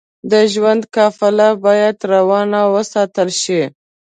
[0.31, 3.63] د ژوند قافله بايد روانه وساتل شئ.